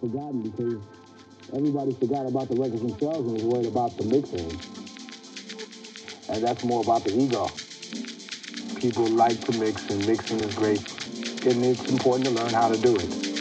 [0.00, 0.80] forgotten because
[1.54, 4.60] everybody forgot about the records themselves and was worried about the mixing.
[6.28, 7.50] And that's more about the ego.
[8.80, 10.80] People like to mix and mixing is great.
[11.46, 13.36] And it's important to learn how to do it.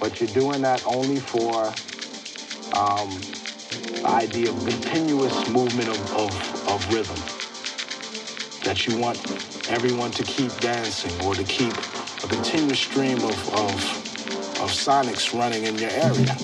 [0.00, 1.66] But you're doing that only for
[2.74, 3.20] um,
[3.70, 7.20] the idea of continuous movement of, of, of rhythm.
[8.64, 9.18] That you want
[9.70, 11.74] everyone to keep dancing or to keep
[12.24, 14.03] a continuous stream of, of,
[14.64, 16.34] of sonics running in your area.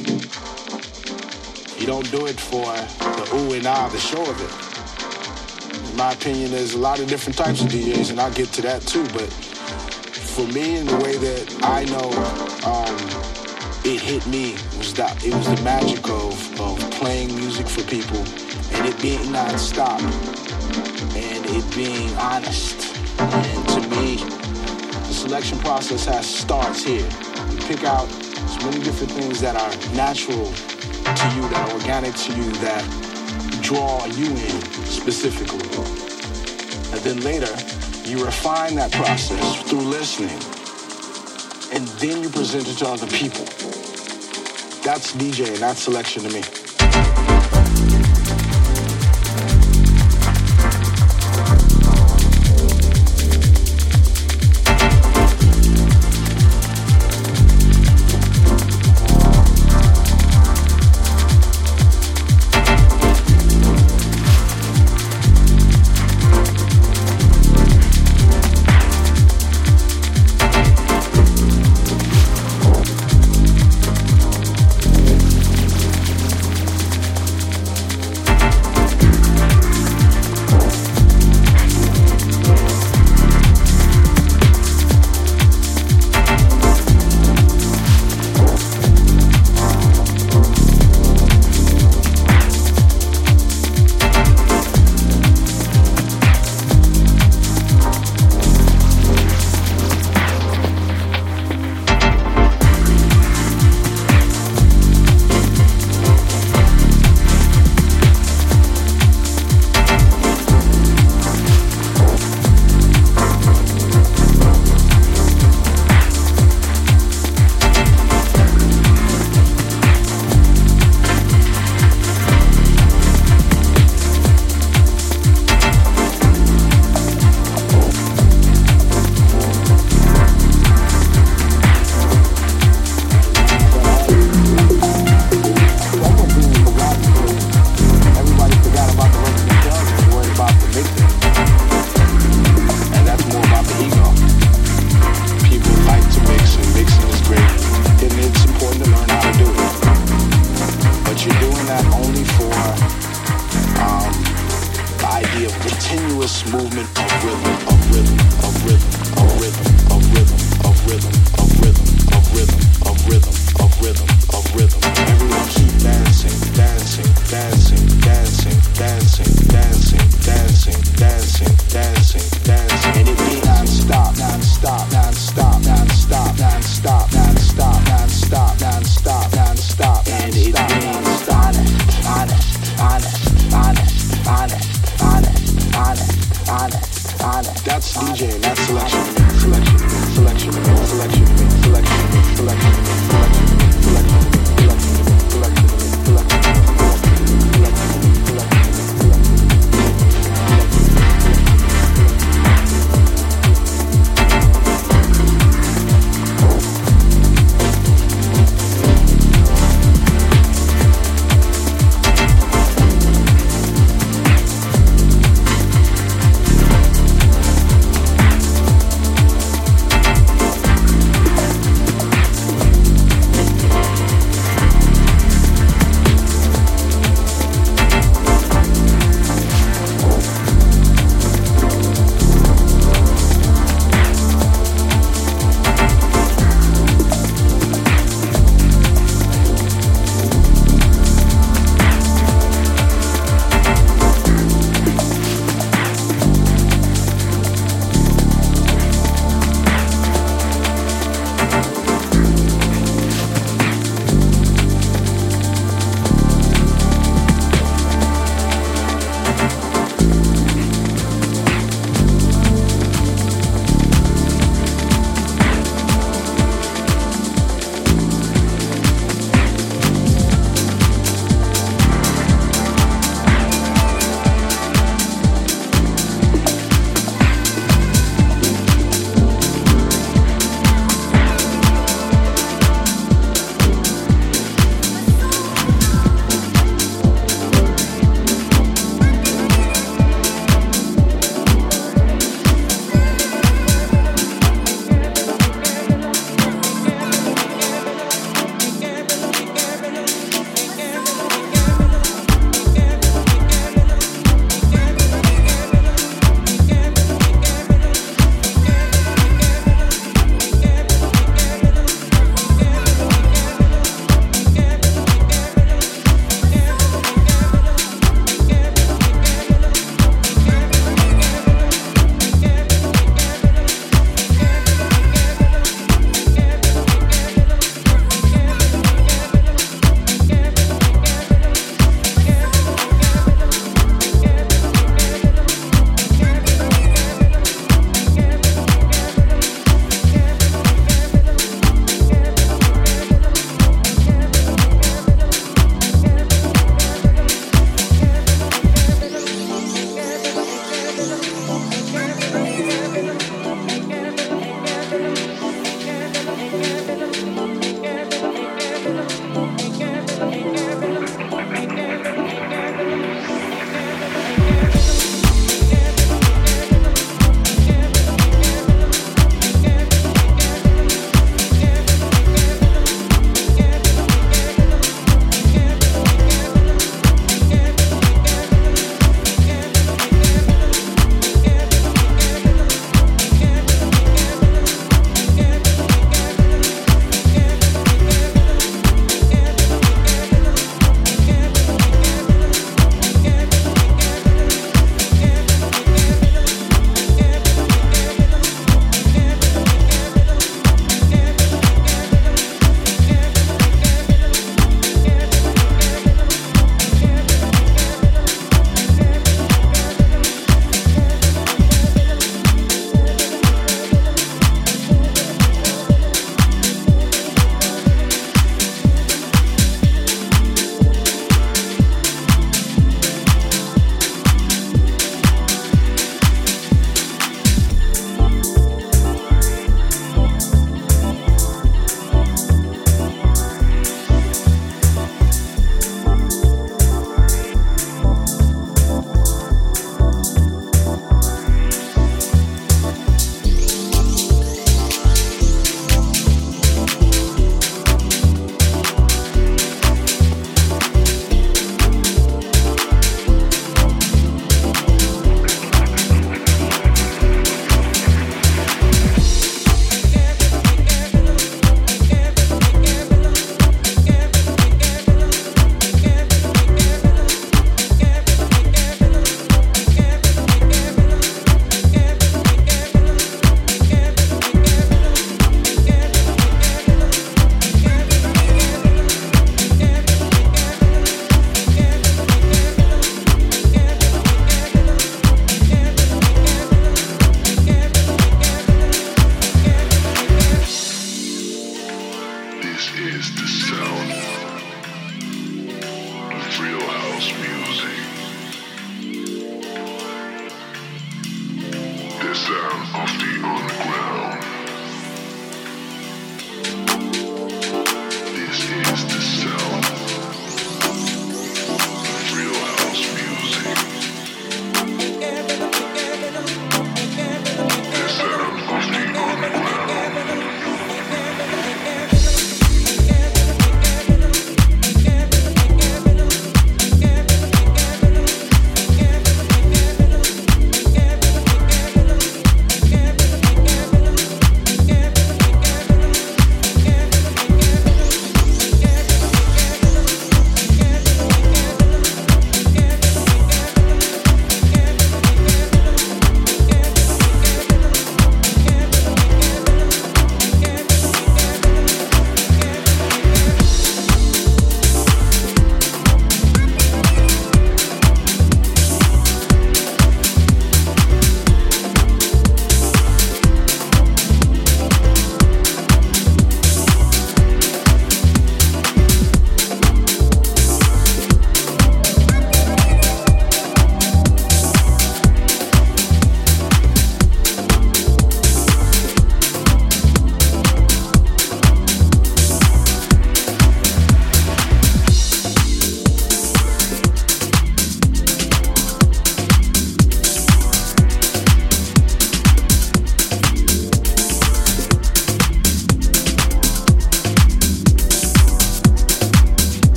[1.80, 2.66] You don't do it for
[3.16, 5.90] the ooh and ah, the show of it.
[5.90, 8.62] In my opinion, there's a lot of different types of DJs, and I'll get to
[8.62, 9.04] that too.
[9.14, 9.32] But
[10.36, 12.10] for me, in the way that I know
[12.68, 12.94] um,
[13.86, 18.18] it hit me was that it was the magic of, of playing music for people
[18.76, 20.00] and it being non-stop
[21.16, 22.94] and it being honest.
[23.18, 27.08] And to me, the selection process has starts here.
[27.70, 32.34] Pick out as many different things that are natural to you, that are organic to
[32.34, 32.82] you, that
[33.62, 35.68] draw you in specifically.
[36.90, 37.46] And then later,
[38.10, 40.40] you refine that process through listening.
[41.72, 43.44] And then you present it to other people.
[44.82, 46.59] That's DJing, that's selection to me.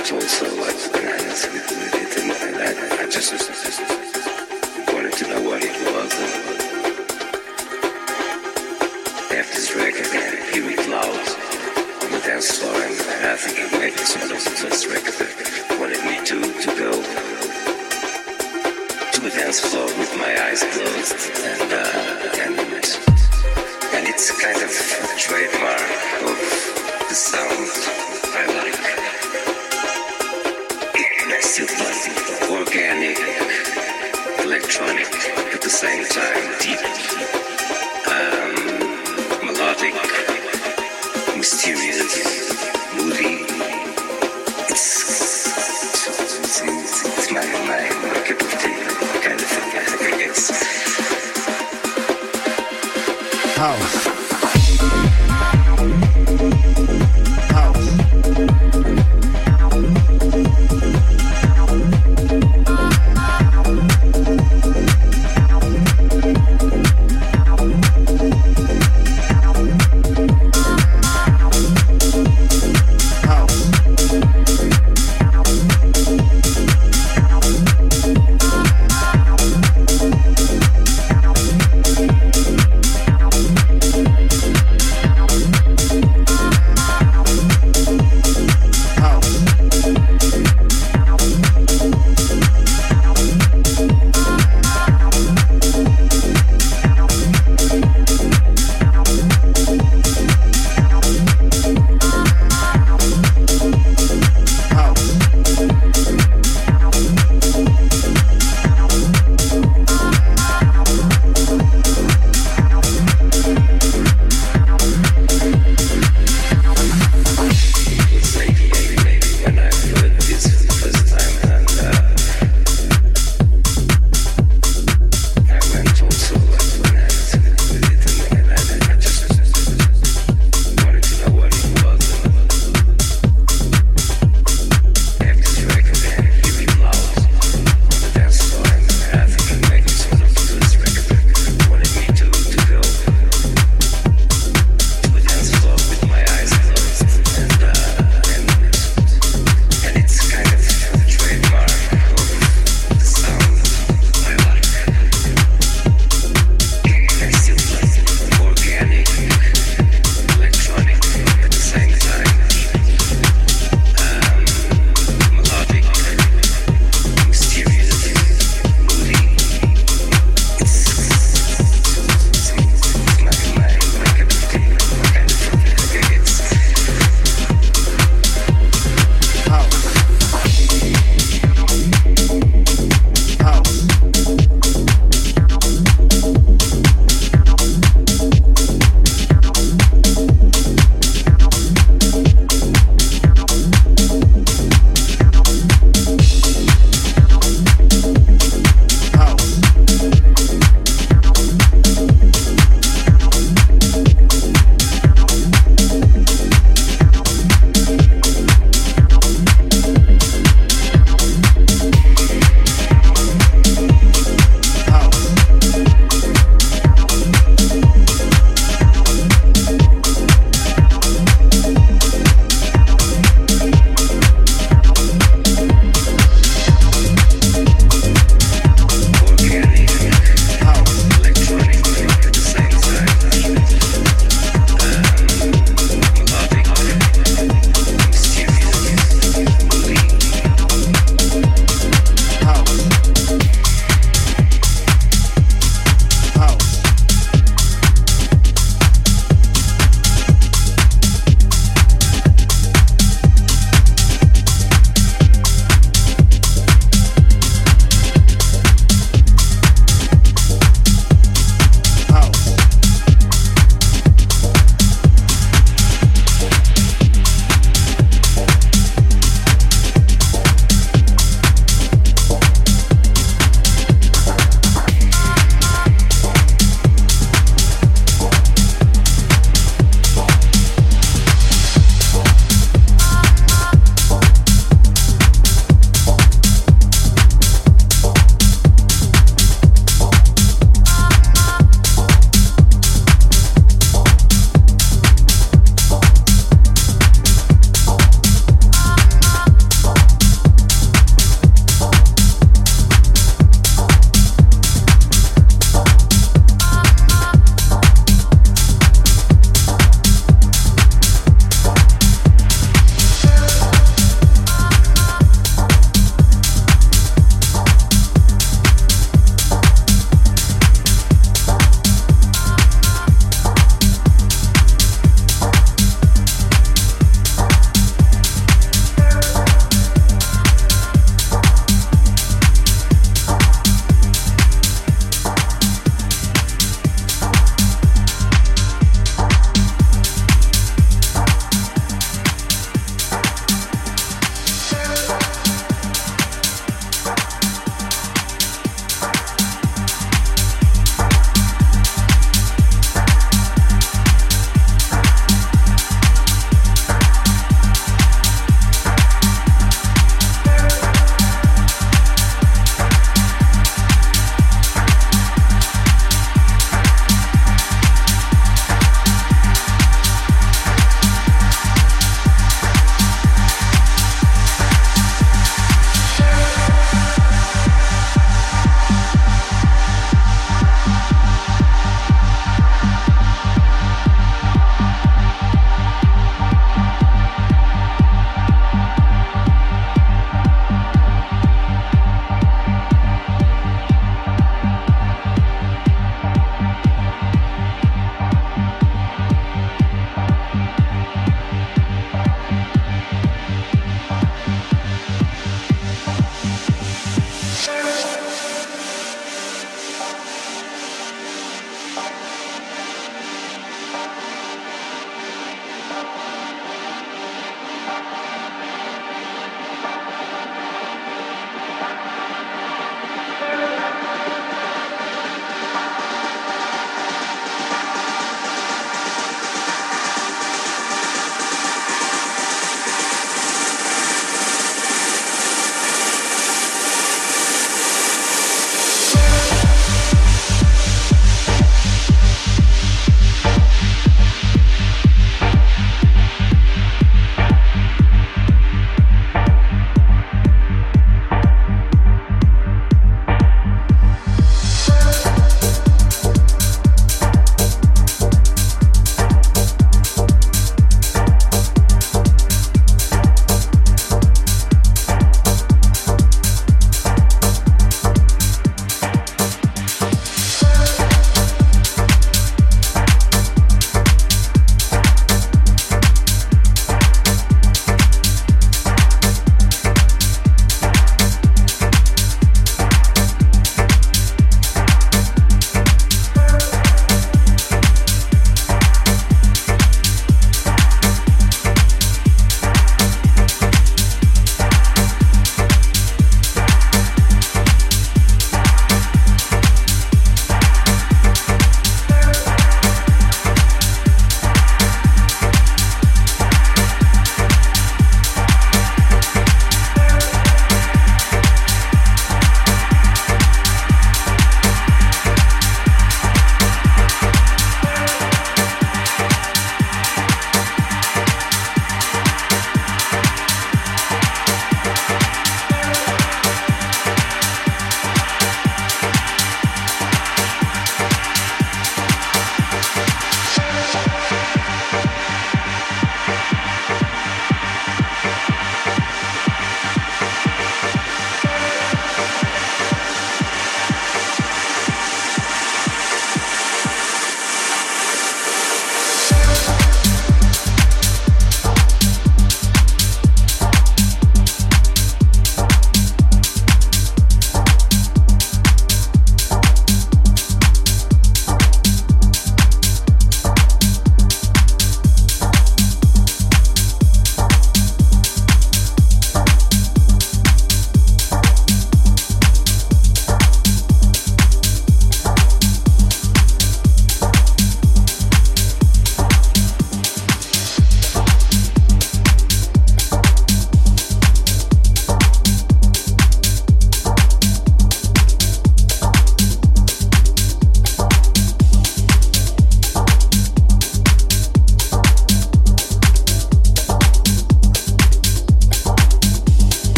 [0.00, 3.36] it's also like when I listened it and I just
[4.88, 6.12] wanted to know what it was.
[9.28, 11.36] And after this record, we had a few applause
[12.00, 15.12] on the dance floor, and I think it might be sort of the first record
[15.20, 16.92] that wanted me to, to go
[19.12, 21.12] to the dance floor with my eyes closed
[21.44, 25.88] and, uh, and, and it's kind of a trademark
[26.24, 26.40] of
[27.08, 27.68] the sound
[28.32, 29.09] I like.
[35.80, 36.49] same time.